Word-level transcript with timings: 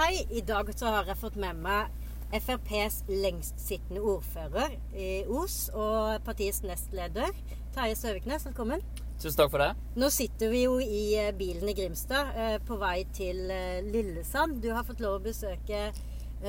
Hei, 0.00 0.26
i 0.30 0.40
dag 0.40 0.70
så 0.72 0.88
har 0.88 1.08
jeg 1.10 1.20
fått 1.20 1.34
med 1.36 1.58
meg 1.60 1.90
FrPs 2.32 3.02
lengstsittende 3.10 4.00
ordfører 4.00 4.72
i 4.96 5.08
Os 5.28 5.66
og 5.76 6.22
partiets 6.24 6.62
nestleder 6.64 7.34
Terje 7.74 7.98
Søviknes. 8.00 8.46
Velkommen. 8.48 8.80
Tusen 9.20 9.36
takk 9.36 9.50
for 9.52 9.60
det. 9.60 9.74
Nå 10.00 10.08
sitter 10.08 10.48
vi 10.54 10.62
jo 10.62 10.78
i 10.80 11.02
eh, 11.20 11.34
bilen 11.36 11.68
i 11.68 11.74
Grimstad 11.76 12.32
eh, 12.32 12.56
på 12.64 12.78
vei 12.80 13.02
til 13.12 13.52
eh, 13.52 13.82
Lillesand. 13.92 14.62
Du 14.64 14.70
har 14.72 14.86
fått 14.88 15.02
lov 15.04 15.18
å 15.18 15.22
besøke 15.26 15.82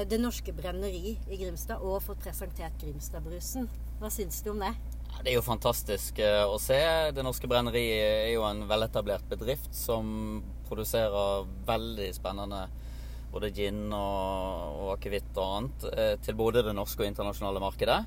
Det 0.08 0.20
Norske 0.22 0.56
Brenneri 0.56 1.18
i 1.20 1.40
Grimstad 1.42 1.84
og 1.84 2.00
fått 2.06 2.24
presentert 2.24 2.80
Grimstadbrusen. 2.80 3.68
Hva 4.00 4.14
syns 4.16 4.40
du 4.46 4.54
om 4.54 4.64
det? 4.64 4.72
Det 5.18 5.34
er 5.34 5.36
jo 5.36 5.44
fantastisk 5.44 6.24
å 6.24 6.56
se. 6.56 6.80
Det 7.12 7.28
Norske 7.28 7.52
Brenneri 7.52 7.84
er 8.00 8.32
jo 8.32 8.48
en 8.48 8.64
veletablert 8.72 9.28
bedrift 9.28 9.76
som 9.76 10.40
produserer 10.72 11.52
veldig 11.68 12.08
spennende 12.16 12.70
både 13.32 13.52
gin 13.56 13.86
og, 13.96 14.82
og 14.82 14.90
akevitt 14.98 15.38
og 15.40 15.56
annet 15.58 15.86
eh, 15.92 16.14
til 16.24 16.38
både 16.40 16.64
det 16.68 16.76
norske 16.76 17.04
og 17.04 17.10
internasjonale 17.10 17.62
markedet. 17.64 18.00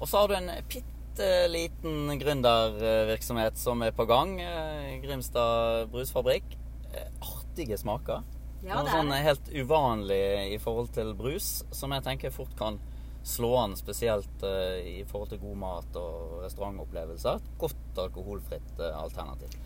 Og 0.00 0.08
så 0.08 0.22
har 0.22 0.30
du 0.30 0.36
en 0.38 0.50
bitte 0.72 1.30
liten 1.52 2.14
gründervirksomhet 2.20 3.58
som 3.60 3.82
er 3.84 3.92
på 3.96 4.06
gang. 4.08 4.38
eh, 4.40 5.00
Grimstad 5.04 5.90
brusfabrikk. 5.92 6.56
Eh, 6.94 7.10
Artige 7.20 7.78
smaker. 7.80 8.24
Ja, 8.64 8.76
Noe 8.76 8.84
det 8.84 8.92
sånn 8.92 9.12
helt 9.24 9.52
uvanlig 9.56 10.22
i 10.54 10.58
forhold 10.60 10.90
til 10.92 11.14
brus, 11.16 11.62
som 11.72 11.92
jeg 11.96 12.04
tenker 12.04 12.32
fort 12.34 12.52
kan 12.58 12.76
slå 13.24 13.54
an, 13.56 13.76
spesielt 13.76 14.44
i 14.84 15.00
forhold 15.08 15.30
til 15.32 15.40
god 15.40 15.56
mat 15.60 15.96
og 15.96 16.42
restaurantopplevelser. 16.44 17.40
Et 17.40 17.50
godt 17.60 18.00
alkoholfritt 18.04 18.80
alternativ. 18.90 19.56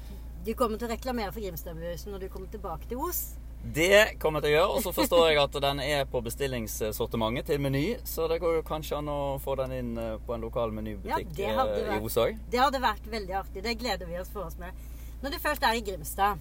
Du 0.47 0.53
kommer 0.59 0.79
til 0.79 0.87
å 0.87 0.93
reklamere 0.93 1.33
for 1.33 1.43
Grimstadbrusen 1.43 2.15
når 2.15 2.27
du 2.27 2.29
kommer 2.31 2.51
tilbake 2.53 2.87
til 2.91 3.03
Os. 3.03 3.23
Det 3.73 4.19
kommer 4.21 4.41
jeg 4.41 4.45
til 4.45 4.53
å 4.53 4.57
gjøre. 4.59 4.73
Og 4.77 4.83
så 4.85 4.93
forstår 4.95 5.29
jeg 5.31 5.39
at 5.41 5.57
den 5.65 5.81
er 5.81 6.05
på 6.11 6.21
bestillingssortimentet 6.23 7.47
til 7.49 7.61
Meny, 7.65 7.85
så 8.05 8.29
det 8.29 8.41
går 8.43 8.59
jo 8.59 8.65
kanskje 8.67 8.99
an 8.99 9.09
å 9.09 9.19
få 9.43 9.57
den 9.63 9.73
inn 9.73 9.93
eh, 9.99 10.17
på 10.27 10.35
en 10.37 10.45
lokal 10.45 10.75
menybutikk 10.77 11.39
ja, 11.41 11.49
eh, 11.65 11.79
i 11.81 11.87
vært- 11.89 12.05
Os 12.05 12.19
òg. 12.21 12.39
Det 12.53 12.61
hadde 12.61 12.81
vært 12.85 13.09
veldig 13.11 13.35
artig. 13.41 13.63
Det 13.65 13.75
gleder 13.81 14.07
vi 14.07 14.19
oss 14.21 14.29
for 14.29 14.45
oss 14.45 14.59
med. 14.61 14.73
Når 15.23 15.31
du 15.33 15.39
først 15.41 15.65
er 15.65 15.79
i 15.79 15.81
Grimstad, 15.81 16.39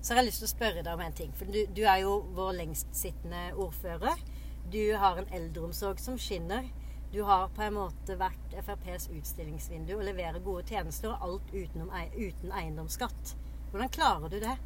så 0.00 0.14
har 0.14 0.22
jeg 0.22 0.30
lyst 0.32 0.40
til 0.42 0.48
å 0.48 0.54
spørre 0.56 0.82
deg 0.82 0.94
om 0.94 1.00
en 1.04 1.12
ting. 1.12 1.32
For 1.36 1.44
du, 1.44 1.60
du 1.66 1.82
er 1.84 2.00
jo 2.02 2.16
vår 2.34 2.56
lengstsittende 2.62 3.52
ordfører. 3.54 4.18
Du 4.72 4.80
har 4.96 5.18
en 5.20 5.28
eldreomsorg 5.30 6.00
som 6.00 6.16
skinner. 6.18 6.64
Du 7.12 7.22
har 7.28 7.48
på 7.52 7.62
en 7.62 7.74
måte 7.76 8.16
vært 8.16 8.54
FrPs 8.64 9.10
utstillingsvindu 9.12 9.92
og 9.98 10.04
leverer 10.08 10.40
gode 10.40 10.64
tjenester, 10.64 11.12
og 11.12 11.20
alt 11.28 11.52
utenom, 11.52 11.92
uten 12.16 12.50
eiendomsskatt. 12.56 13.34
Hvordan 13.70 13.92
klarer 13.92 14.32
du 14.32 14.40
det? 14.40 14.56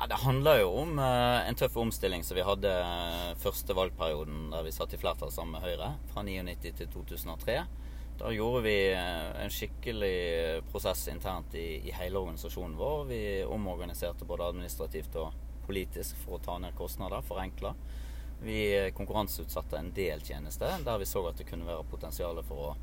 Ja, 0.00 0.06
det 0.06 0.14
handler 0.14 0.60
jo 0.60 0.68
om 0.78 0.98
eh, 0.98 1.48
en 1.48 1.56
tøff 1.58 1.76
omstilling 1.76 2.22
som 2.24 2.36
vi 2.38 2.42
hadde 2.46 2.70
eh, 2.70 3.30
første 3.42 3.74
valgperioden 3.74 4.44
der 4.52 4.62
vi 4.62 4.70
satt 4.70 4.92
i 4.94 4.98
flertall 5.00 5.32
sammen 5.34 5.56
med 5.56 5.64
Høyre, 5.64 5.88
fra 6.12 6.22
1999 6.22 6.76
til 6.78 6.90
2003. 6.92 7.54
Da 8.20 8.28
gjorde 8.30 8.60
vi 8.62 8.74
eh, 8.92 9.30
en 9.42 9.50
skikkelig 9.50 10.12
prosess 10.70 11.02
internt 11.10 11.56
i, 11.58 11.80
i 11.82 11.94
hele 11.96 12.20
organisasjonen 12.22 12.76
vår. 12.78 13.02
Vi 13.08 13.18
omorganiserte 13.42 14.28
både 14.28 14.46
administrativt 14.52 15.18
og 15.18 15.34
politisk 15.66 16.20
for 16.22 16.36
å 16.36 16.44
ta 16.44 16.60
ned 16.62 16.78
kostnader, 16.78 17.26
forenkle. 17.26 17.72
Vi 18.46 18.60
konkurranseutsatte 18.94 19.80
en 19.80 19.90
del 19.96 20.22
tjenester 20.22 20.78
der 20.86 21.02
vi 21.02 21.08
så 21.10 21.24
at 21.26 21.42
det 21.42 21.48
kunne 21.48 21.66
være 21.66 21.88
potensial 21.90 22.38
for 22.46 22.68
å 22.68 22.76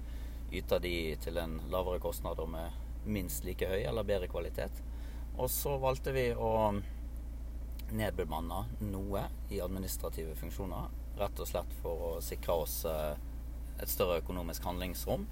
yte 0.51 0.81
de 0.83 0.97
til 1.23 1.39
en 1.39 1.61
lavere 1.71 2.03
kostnad 2.03 2.43
og 2.43 2.51
med 2.57 3.07
minst 3.07 3.47
like 3.47 3.71
høy 3.71 3.85
eller 3.85 4.03
bedre 4.03 4.27
kvalitet. 4.27 4.83
Og 5.39 5.47
så 5.51 5.77
valgte 5.79 6.11
vi 6.15 6.27
å 6.35 6.51
nedbemanne 7.93 8.65
noe 8.91 9.25
i 9.49 9.61
administrative 9.61 10.35
funksjoner. 10.39 10.89
Rett 11.19 11.39
og 11.39 11.49
slett 11.49 11.75
for 11.81 12.05
å 12.09 12.11
sikre 12.23 12.57
oss 12.65 12.81
eh, 12.89 13.13
et 13.81 13.91
større 13.91 14.19
økonomisk 14.23 14.65
handlingsrom. 14.67 15.25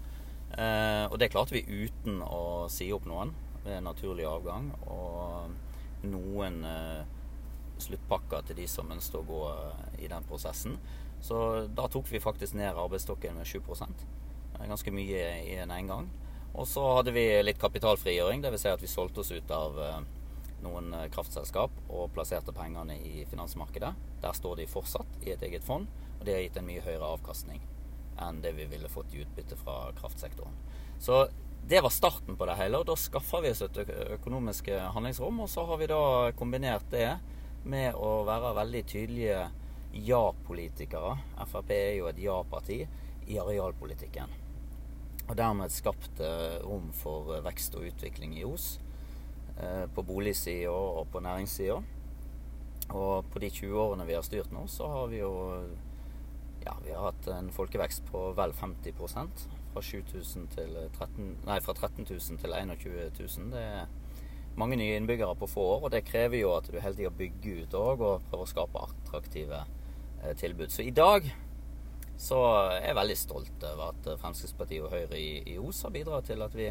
Eh, 0.53 1.05
og 1.09 1.17
det 1.19 1.31
klarte 1.33 1.57
vi 1.57 1.65
uten 1.67 2.21
å 2.23 2.69
si 2.71 2.91
opp 2.93 3.07
noen 3.09 3.33
ved 3.65 3.83
naturlig 3.85 4.27
avgang. 4.29 4.71
Og 4.85 6.07
noen 6.07 6.63
eh, 6.67 7.03
sluttpakker 7.83 8.47
til 8.47 8.61
de 8.61 8.67
som 8.69 8.91
ønsket 8.93 9.19
å 9.19 9.27
gå 9.27 9.43
i 9.99 10.09
den 10.11 10.27
prosessen. 10.29 10.77
Så 11.23 11.37
da 11.71 11.87
tok 11.91 12.09
vi 12.11 12.21
faktisk 12.23 12.55
ned 12.59 12.75
arbeidsstokken 12.75 13.39
med 13.39 13.47
7 13.47 13.61
Det 13.63 14.59
er 14.59 14.67
ganske 14.69 14.91
mye 14.91 15.23
i 15.43 15.55
en 15.63 15.71
engang. 15.71 16.09
Og 16.53 16.67
så 16.67 16.83
hadde 16.99 17.11
vi 17.15 17.25
litt 17.41 17.59
kapitalfrigjøring, 17.59 18.43
dvs. 18.43 18.61
Si 18.61 18.69
at 18.69 18.83
vi 18.83 18.91
solgte 18.91 19.23
oss 19.23 19.31
ut 19.31 19.51
av 19.51 19.79
noen 20.63 20.93
eh, 20.97 21.09
kraftselskap 21.13 21.75
og 21.89 22.11
plasserte 22.15 22.55
pengene 22.55 22.97
i 22.97 23.25
finansmarkedet. 23.29 23.93
Der 24.23 24.37
står 24.37 24.59
de 24.59 24.69
fortsatt 24.71 25.21
i 25.23 25.33
et 25.35 25.43
eget 25.45 25.65
fond, 25.67 25.87
og 26.19 26.25
det 26.25 26.35
har 26.35 26.43
gitt 26.45 26.59
en 26.61 26.67
mye 26.67 26.83
høyere 26.85 27.13
avkastning 27.15 27.63
enn 28.23 28.43
det 28.43 28.51
vi 28.53 28.67
ville 28.69 28.91
fått 28.91 29.15
i 29.15 29.23
utbytte 29.23 29.57
fra 29.57 29.87
kraftsektoren. 29.97 30.53
Så 31.01 31.23
det 31.67 31.81
var 31.81 31.89
starten 31.93 32.37
på 32.37 32.45
det 32.45 32.59
hele, 32.59 32.79
og 32.79 32.85
da 32.87 32.95
skaffa 32.99 33.39
vi 33.41 33.49
oss 33.49 33.63
et 33.65 33.79
økonomisk 34.17 34.69
handlingsrom. 34.93 35.39
Og 35.41 35.49
så 35.49 35.63
har 35.65 35.79
vi 35.81 35.87
da 35.89 36.03
kombinert 36.37 36.85
det 36.91 37.07
med 37.65 37.95
å 37.95 38.21
være 38.27 38.53
veldig 38.59 38.83
tydelige 38.91 39.39
ja-politikere. 39.93 41.17
Frp 41.49 41.73
er 41.73 41.91
jo 41.97 42.09
et 42.11 42.21
ja-parti 42.21 42.79
i 43.29 43.39
arealpolitikken. 43.39 44.33
Og 45.29 45.35
dermed 45.39 45.71
skapt 45.71 46.19
eh, 46.23 46.59
rom 46.65 46.89
for 46.95 47.37
eh, 47.37 47.43
vekst 47.45 47.77
og 47.79 47.87
utvikling 47.87 48.35
i 48.39 48.43
Os. 48.47 48.77
Eh, 49.59 49.85
På 49.95 50.03
boligsida 50.03 50.71
og 50.71 51.07
på 51.11 51.19
næringssida. 51.19 51.81
Og 52.89 53.25
på 53.31 53.39
de 53.39 53.49
20 53.49 53.79
årene 53.79 54.05
vi 54.05 54.15
har 54.17 54.25
styrt 54.25 54.51
nå, 54.51 54.67
så 54.67 54.87
har 54.87 55.07
vi 55.07 55.21
jo 55.21 55.33
ja, 56.63 56.75
vi 56.83 56.93
har 56.93 57.09
hatt 57.09 57.27
en 57.27 57.51
folkevekst 57.51 58.05
på 58.11 58.29
vel 58.37 58.53
50% 58.55 59.45
Fra 59.73 59.81
7000 59.81 60.47
til 60.53 60.75
13, 60.93 61.29
nei, 61.47 61.59
fra 61.65 61.73
13 61.73 62.05
000 62.05 62.39
til 62.39 62.53
21 62.53 63.11
000. 63.19 63.47
Det 63.51 63.63
er 63.63 63.87
mange 64.55 64.77
nye 64.77 64.99
innbyggere 64.99 65.35
på 65.35 65.49
få 65.49 65.61
år, 65.61 65.79
og 65.87 65.91
det 65.91 66.03
krever 66.05 66.37
jo 66.43 66.51
at 66.55 66.69
du 66.69 66.77
hele 66.79 66.95
tida 66.95 67.09
bygger 67.09 67.63
ut 67.63 67.77
òg 67.79 68.03
og 68.05 68.27
prøver 68.29 68.45
å 68.45 68.51
skape 68.51 68.83
attraktive 68.85 69.63
eh, 69.63 70.35
tilbud. 70.37 70.69
Så 70.69 70.85
i 70.85 70.93
dag 70.93 71.25
så 72.21 72.39
er 72.69 72.89
jeg 72.91 72.99
veldig 72.99 73.17
stolt 73.17 73.65
over 73.71 73.89
at 73.89 74.11
eh, 74.11 74.19
Fremskrittspartiet 74.21 74.85
og 74.85 74.93
Høyre 74.93 75.17
i, 75.17 75.41
i 75.55 75.57
Os 75.57 75.81
har 75.87 75.95
bidratt 75.95 76.29
til 76.29 76.45
at 76.45 76.53
vi 76.57 76.69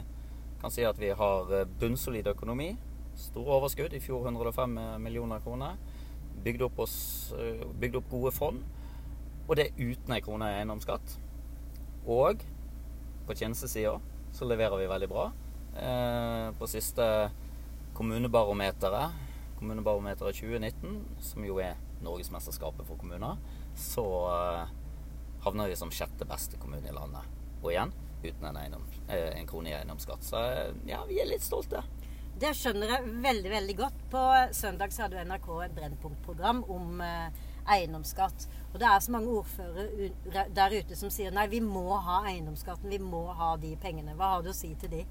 kan 0.62 0.70
si 0.70 0.86
at 0.86 0.98
vi 1.00 1.10
har 1.18 1.52
eh, 1.52 1.66
bunnsolid 1.80 2.30
økonomi. 2.30 2.70
Store 3.18 3.58
overskudd, 3.58 3.92
i 3.92 4.00
fjor 4.00 4.24
105 4.30 4.78
millioner 5.02 5.42
kroner. 5.42 5.76
Bygd 6.44 6.62
opp, 6.68 6.78
oss, 6.86 6.96
eh, 7.38 7.66
bygd 7.82 7.98
opp 7.98 8.10
gode 8.10 8.32
fond. 8.34 8.62
Og 9.48 9.56
det 9.58 9.72
uten 9.76 10.14
ei 10.14 10.22
krone 10.22 10.48
i 10.48 10.60
eiendomsskatt. 10.60 11.16
Og 12.06 12.44
på 13.26 13.36
tjenestesida 13.38 13.98
så 14.32 14.46
leverer 14.48 14.78
vi 14.80 14.90
veldig 14.90 15.08
bra. 15.10 15.26
Eh, 15.76 16.48
på 16.58 16.68
siste 16.70 17.04
kommunebarometeret, 17.96 19.18
kommunebarometeret 19.58 20.38
2019, 20.38 21.02
som 21.20 21.44
jo 21.44 21.58
er 21.62 21.74
Norgesmesterskapet 22.02 22.86
for 22.86 22.98
kommuner, 22.98 23.38
så 23.78 24.06
eh, 24.30 24.72
havner 25.44 25.70
vi 25.70 25.78
som 25.78 25.92
sjette 25.94 26.26
beste 26.28 26.58
kommune 26.62 26.88
i 26.88 26.94
landet. 26.94 27.26
Og 27.62 27.74
igjen 27.74 27.92
uten 28.24 28.48
en, 28.48 28.58
eiendom, 28.60 28.86
eh, 29.08 29.30
en 29.38 29.48
krone 29.50 29.72
i 29.72 29.76
eiendomsskatt. 29.76 30.24
Så 30.26 30.40
eh, 30.40 30.72
ja, 30.90 31.02
vi 31.08 31.20
er 31.22 31.30
litt 31.30 31.44
stolte. 31.44 31.82
Det 32.42 32.54
skjønner 32.56 32.94
jeg 32.94 33.16
veldig 33.22 33.50
veldig 33.52 33.74
godt. 33.78 34.04
På 34.10 34.22
søndag 34.56 34.94
så 34.94 35.06
hadde 35.06 35.24
NRK 35.28 35.48
et 35.66 35.74
Brennpunkt-program 35.76 36.62
om 36.72 37.02
eh, 37.04 37.42
eiendomsskatt. 37.76 38.48
Og 38.72 38.80
det 38.80 38.88
er 38.88 39.02
så 39.04 39.12
mange 39.14 39.34
ordførere 39.36 40.46
der 40.56 40.78
ute 40.78 40.98
som 40.98 41.12
sier 41.12 41.34
nei, 41.34 41.46
vi 41.52 41.60
må 41.64 41.84
ha 42.02 42.22
eiendomsskatten, 42.30 42.90
vi 42.90 42.98
må 43.02 43.26
ha 43.38 43.54
de 43.60 43.74
pengene. 43.82 44.16
Hva 44.18 44.36
har 44.36 44.46
du 44.46 44.50
å 44.52 44.56
si 44.56 44.72
til 44.80 44.96
de? 44.96 45.04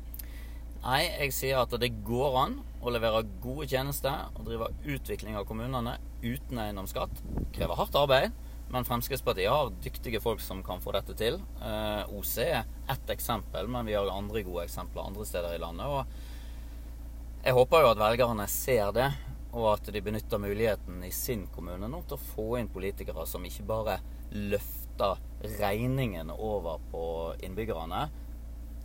Nei, 0.81 1.03
jeg 1.05 1.33
sier 1.37 1.59
at 1.61 1.73
det 1.77 1.91
går 2.01 2.37
an 2.41 2.55
å 2.81 2.89
levere 2.89 3.21
gode 3.43 3.67
tjenester 3.69 4.31
og 4.33 4.47
drive 4.47 4.71
utvikling 4.89 5.37
av 5.37 5.45
kommunene 5.45 5.99
uten 6.23 6.57
eiendomsskatt. 6.63 7.21
Krever 7.53 7.77
hardt 7.77 7.97
arbeid, 7.99 8.33
men 8.71 8.85
Fremskrittspartiet 8.87 9.51
har 9.51 9.73
dyktige 9.83 10.21
folk 10.23 10.41
som 10.41 10.61
kan 10.63 10.79
få 10.81 10.93
dette 10.95 11.15
til. 11.19 11.39
Eh, 11.59 12.13
OC 12.15 12.37
er 12.45 12.63
ett 12.89 13.09
eksempel, 13.11 13.67
men 13.67 13.85
vi 13.85 13.97
har 13.97 14.07
andre 14.07 14.43
gode 14.47 14.63
eksempler 14.63 15.09
andre 15.09 15.25
steder 15.27 15.55
i 15.55 15.59
landet. 15.59 15.87
Og 15.87 17.43
jeg 17.43 17.57
håper 17.57 17.83
jo 17.83 17.91
at 17.91 17.99
velgerne 17.99 18.47
ser 18.51 18.93
det, 18.95 19.09
og 19.51 19.73
at 19.73 19.91
de 19.91 20.01
benytter 20.03 20.39
muligheten 20.39 21.03
i 21.03 21.11
sin 21.11 21.47
kommune 21.51 21.89
nå 21.91 21.99
til 22.07 22.15
å 22.15 22.25
få 22.31 22.47
inn 22.61 22.71
politikere 22.71 23.25
som 23.27 23.43
ikke 23.43 23.67
bare 23.67 23.97
løfter 24.31 25.19
regningen 25.59 26.31
over 26.31 26.79
på 26.91 27.05
innbyggerne, 27.43 28.05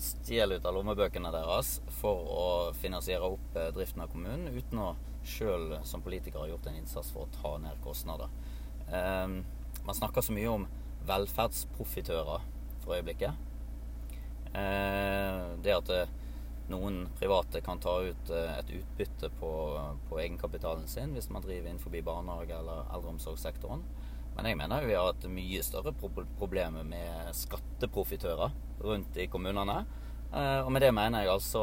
stjeler 0.03 0.59
ut 0.59 0.67
av 0.67 0.75
lommebøkene 0.77 1.31
deres 1.33 1.77
for 2.01 2.27
å 2.29 2.49
finansiere 2.77 3.31
opp 3.37 3.55
eh, 3.57 3.71
driften 3.77 4.03
av 4.03 4.11
kommunen, 4.13 4.51
uten 4.51 4.83
å 4.83 4.95
sjøl 5.27 5.79
som 5.87 6.03
politiker 6.03 6.43
ha 6.43 6.51
gjort 6.51 6.67
en 6.67 6.81
innsats 6.81 7.13
for 7.15 7.27
å 7.27 7.39
ta 7.39 7.55
ned 7.63 7.79
kostnader. 7.85 8.35
Eh, 8.91 9.39
man 9.87 9.95
snakker 9.95 10.21
så 10.21 10.35
mye 10.35 10.51
om 10.51 10.67
velferdsprofitører 11.07 12.47
for 12.83 12.97
øyeblikket. 12.97 13.35
Eh, 14.57 15.43
det 15.63 15.75
at 15.75 15.91
eh, 15.93 16.15
noen 16.73 17.05
private 17.19 17.61
kan 17.65 17.81
ta 17.83 17.99
ut 18.03 18.31
eh, 18.33 18.57
et 18.59 18.73
utbytte 18.81 19.31
på, 19.39 19.51
på 20.09 20.19
egenkapitalen 20.23 20.89
sin 20.91 21.15
hvis 21.15 21.29
man 21.31 21.45
driver 21.45 21.71
innenfor 21.71 21.95
barnehage- 22.07 22.59
eller 22.59 22.89
eldreomsorgssektoren. 22.95 23.85
Men 24.37 24.51
jeg 24.51 24.59
mener 24.59 24.89
vi 24.89 24.97
har 24.99 25.13
et 25.13 25.29
mye 25.33 25.63
større 25.65 25.95
problem 25.97 26.83
med 26.91 27.31
skatteprofitører 27.37 28.53
rundt 28.85 29.17
i 29.17 29.31
kommunene. 29.33 29.79
Og 30.37 30.69
med 30.75 30.83
det 30.85 30.91
mener 30.93 31.23
jeg 31.23 31.31
altså 31.33 31.63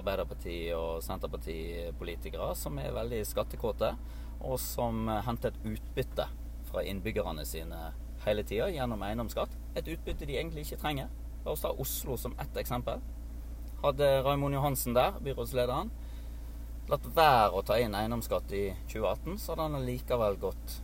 Arbeiderparti- 0.00 0.72
og 0.74 1.04
Senterpartipolitikere 1.06 2.48
som 2.58 2.80
er 2.82 2.96
veldig 2.96 3.20
skattekåte, 3.28 3.92
og 4.40 4.58
som 4.58 5.06
henter 5.22 5.52
et 5.54 5.68
utbytte 5.76 6.26
fra 6.70 6.84
innbyggerne 6.86 7.44
sine 7.46 7.80
hele 8.24 8.44
tida 8.46 8.68
gjennom 8.72 9.02
eiendomsskatt. 9.02 9.56
Et 9.76 9.88
utbytte 9.94 10.28
de 10.28 10.36
egentlig 10.38 10.66
ikke 10.66 10.80
trenger. 10.84 11.10
La 11.44 11.54
oss 11.54 11.64
ta 11.64 11.72
Oslo 11.72 12.16
som 12.20 12.36
ett 12.38 12.56
eksempel. 12.60 13.00
Hadde 13.82 14.08
Raymond 14.26 14.54
Johansen 14.54 14.94
der, 14.94 15.16
byrådslederen, 15.24 15.90
latt 16.90 17.06
være 17.16 17.56
å 17.56 17.64
ta 17.64 17.78
inn 17.80 17.96
eiendomsskatt 17.96 18.52
i 18.52 18.64
2018, 18.92 19.38
så 19.38 19.54
hadde 19.54 19.68
han 19.70 19.86
likevel 19.86 20.36
gått 20.42 20.80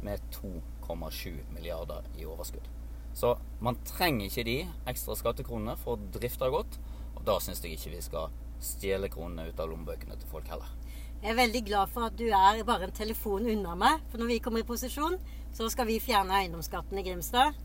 med 0.00 0.22
2,7 0.32 1.42
milliarder 1.52 2.06
i 2.16 2.24
overskudd. 2.24 2.68
Så 3.12 3.34
man 3.60 3.76
trenger 3.84 4.30
ikke 4.30 4.46
de 4.46 4.58
ekstra 4.88 5.16
skattekronene 5.18 5.76
for 5.80 5.98
å 5.98 6.12
drifte 6.14 6.48
godt. 6.52 6.78
Og 7.18 7.24
da 7.26 7.36
syns 7.42 7.60
jeg 7.64 7.76
ikke 7.76 7.96
vi 7.96 8.04
skal 8.06 8.36
stjele 8.62 9.10
kronene 9.12 9.50
ut 9.50 9.60
av 9.60 9.68
lommebøkene 9.68 10.16
til 10.20 10.30
folk 10.30 10.48
heller. 10.48 10.70
Jeg 11.20 11.34
er 11.34 11.36
veldig 11.36 11.60
glad 11.66 11.90
for 11.92 12.08
at 12.08 12.14
du 12.16 12.30
er 12.32 12.62
bare 12.64 12.86
en 12.86 12.94
telefon 12.96 13.44
unna 13.52 13.74
meg. 13.76 14.04
For 14.08 14.22
når 14.22 14.28
vi 14.30 14.38
kommer 14.40 14.62
i 14.62 14.68
posisjon, 14.68 15.18
så 15.52 15.66
skal 15.68 15.84
vi 15.90 15.98
fjerne 16.00 16.38
eiendomsskatten 16.38 16.96
i 16.96 17.04
Grimstad. 17.04 17.58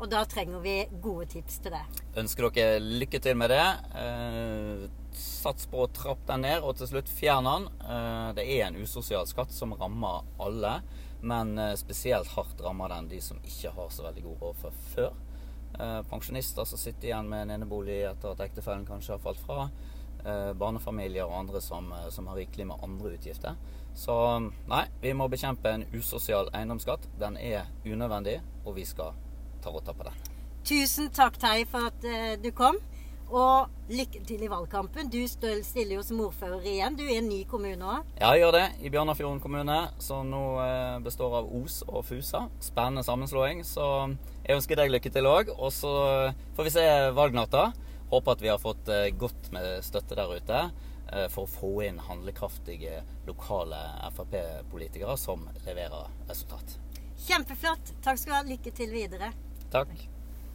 Og 0.00 0.08
da 0.08 0.22
trenger 0.28 0.62
vi 0.64 0.76
gode 1.04 1.26
tips 1.34 1.58
til 1.60 1.74
det. 1.76 1.82
Ønsker 2.16 2.48
dere 2.56 2.78
lykke 2.80 3.20
til 3.20 3.36
med 3.36 3.52
det. 3.52 3.66
Eh, 4.00 4.86
sats 5.12 5.68
på 5.68 5.84
å 5.84 5.90
trappe 5.92 6.24
den 6.30 6.46
ned, 6.46 6.64
og 6.64 6.78
til 6.80 6.88
slutt 6.88 7.12
fjern 7.12 7.44
den. 7.48 7.66
Eh, 7.84 8.30
det 8.38 8.46
er 8.56 8.64
en 8.70 8.80
usosial 8.80 9.28
skatt 9.28 9.52
som 9.52 9.76
rammer 9.76 10.24
alle. 10.40 10.78
Men 11.20 11.52
eh, 11.60 11.74
spesielt 11.76 12.32
hardt 12.32 12.64
rammer 12.64 12.96
den 12.96 13.10
de 13.12 13.20
som 13.24 13.44
ikke 13.44 13.74
har 13.76 13.92
så 13.92 14.08
veldig 14.08 14.24
god 14.24 14.46
råd 14.46 14.62
fra 14.62 14.72
før. 14.94 15.12
Eh, 15.76 16.00
pensjonister 16.08 16.64
som 16.64 16.80
sitter 16.80 17.10
igjen 17.10 17.28
med 17.28 17.44
en 17.44 17.58
enebolig 17.58 18.06
etter 18.08 18.32
at 18.32 18.44
ektefellen 18.48 18.88
kanskje 18.88 19.18
har 19.18 19.24
falt 19.28 19.44
fra. 19.44 19.68
Eh, 20.26 20.52
barnefamilier 20.58 21.28
og 21.28 21.36
andre 21.38 21.60
som, 21.62 21.92
som 22.10 22.26
har 22.26 22.40
rikelig 22.40 22.66
med 22.66 22.82
andre 22.82 23.12
utgifter. 23.14 23.54
Så 23.94 24.16
nei, 24.66 24.82
vi 25.00 25.12
må 25.14 25.28
bekjempe 25.30 25.70
en 25.70 25.86
usosial 25.94 26.50
eiendomsskatt. 26.50 27.06
Den 27.20 27.38
er 27.38 27.70
unødvendig, 27.86 28.40
og 28.64 28.74
vi 28.76 28.84
skal 28.84 29.14
ta 29.62 29.70
rotta 29.70 29.94
på 29.94 30.08
den. 30.08 30.26
Tusen 30.66 31.12
takk, 31.14 31.38
Terje, 31.38 31.68
for 31.70 31.92
at 31.92 32.08
du 32.42 32.50
kom. 32.50 32.80
Og 33.26 33.70
lykke 33.90 34.20
til 34.26 34.44
i 34.46 34.50
valgkampen. 34.50 35.08
Du 35.10 35.18
stiller 35.26 35.96
jo 35.96 36.02
som 36.06 36.20
ordfører 36.22 36.66
igjen. 36.66 36.98
Du 36.98 37.02
er 37.06 37.18
en 37.18 37.28
ny 37.28 37.40
kommune 37.48 37.82
òg? 37.82 38.04
Ja, 38.20 38.30
jeg 38.34 38.44
gjør 38.44 38.54
det. 38.54 38.66
I 38.86 38.92
Bjørnafjorden 38.94 39.40
kommune, 39.42 39.78
som 39.98 40.30
nå 40.30 40.42
uh, 40.60 40.98
består 41.02 41.40
av 41.40 41.50
Os 41.58 41.80
og 41.88 42.04
Fusa. 42.06 42.44
Spennende 42.62 43.02
sammenslåing. 43.06 43.64
Så 43.66 43.86
jeg 44.44 44.60
ønsker 44.60 44.78
deg 44.78 44.94
lykke 44.94 45.10
til 45.10 45.26
òg. 45.26 45.50
Og 45.58 45.74
så 45.74 45.92
får 46.54 46.68
vi 46.68 46.74
se 46.76 46.86
valgnatta. 47.18 47.72
Håper 48.10 48.36
at 48.36 48.42
vi 48.42 48.48
har 48.52 48.58
fått 48.62 48.88
eh, 48.88 49.08
godt 49.18 49.50
med 49.54 49.84
støtte 49.84 50.18
der 50.18 50.34
ute 50.36 50.60
eh, 50.62 51.26
for 51.32 51.44
å 51.44 51.50
få 51.50 51.72
inn 51.88 51.98
handlekraftige 52.06 53.00
lokale 53.26 53.80
Frp-politikere 54.14 55.16
som 55.18 55.48
leverer 55.66 56.12
resultat. 56.28 56.78
Kjempeflott. 57.26 57.96
Takk 58.04 58.20
skal 58.20 58.32
du 58.32 58.38
ha. 58.38 58.44
Lykke 58.54 58.74
til 58.76 58.92
videre. 58.94 59.32
Takk. 59.72 59.96